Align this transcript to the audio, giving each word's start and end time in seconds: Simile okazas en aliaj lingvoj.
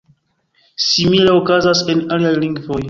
Simile 0.87 1.37
okazas 1.43 1.85
en 1.93 2.05
aliaj 2.17 2.35
lingvoj. 2.45 2.79